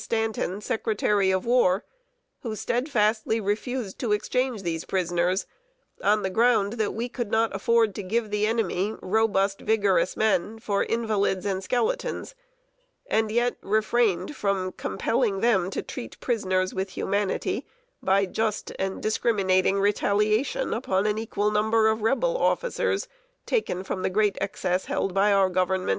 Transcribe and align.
Stanton, 0.01 0.61
Secretary 0.61 1.29
of 1.29 1.45
War, 1.45 1.85
who 2.41 2.55
steadfastly 2.55 3.39
refused 3.39 3.99
to 3.99 4.13
exchange 4.13 4.63
these 4.63 4.83
prisoners, 4.83 5.45
on 6.03 6.23
the 6.23 6.29
ground 6.31 6.73
that 6.73 6.95
we 6.95 7.07
could 7.07 7.29
not 7.29 7.53
afford 7.55 7.93
to 7.93 8.01
give 8.01 8.31
the 8.31 8.47
enemy 8.47 8.95
robust, 9.03 9.61
vigorous 9.61 10.17
men 10.17 10.57
for 10.57 10.83
invalids 10.85 11.45
and 11.45 11.63
skeletons, 11.63 12.33
and 13.11 13.29
yet 13.31 13.57
refrained 13.61 14.35
from 14.35 14.71
compelling 14.71 15.39
them 15.41 15.69
to 15.69 15.83
treat 15.83 16.19
prisoners 16.19 16.73
with 16.73 16.89
humanity, 16.97 17.67
by 18.01 18.25
just 18.25 18.71
and 18.79 19.03
discriminating 19.03 19.79
retaliation 19.79 20.73
upon 20.73 21.05
an 21.05 21.19
equal 21.19 21.51
number 21.51 21.87
of 21.89 22.01
Rebel 22.01 22.35
officers, 22.39 23.07
taken 23.45 23.83
from 23.83 24.01
the 24.01 24.09
great 24.09 24.35
excess 24.41 24.85
held 24.85 25.13
by 25.13 25.31
our 25.31 25.47
Government. 25.51 25.89